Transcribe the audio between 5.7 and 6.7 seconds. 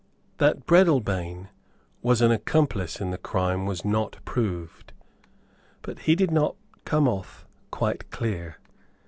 but he did not